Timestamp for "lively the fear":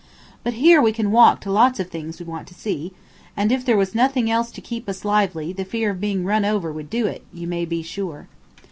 5.05-5.91